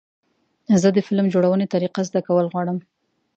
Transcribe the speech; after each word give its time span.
زه 0.81 0.89
د 0.95 0.99
فلم 1.07 1.25
جوړونې 1.33 1.65
طریقه 1.73 2.01
زده 2.09 2.19
کول 2.27 2.45
غواړم. 2.53 2.77